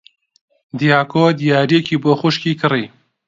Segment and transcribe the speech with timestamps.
[0.79, 2.85] دیاکۆ دیارییەکی بۆ خوشکی کڕی.